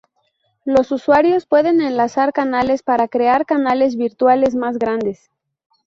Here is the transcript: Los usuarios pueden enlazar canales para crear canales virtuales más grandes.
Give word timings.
Los 0.65 0.91
usuarios 0.91 1.45
pueden 1.45 1.79
enlazar 1.79 2.33
canales 2.33 2.81
para 2.81 3.07
crear 3.07 3.45
canales 3.45 3.95
virtuales 3.95 4.55
más 4.55 4.79
grandes. 4.79 5.29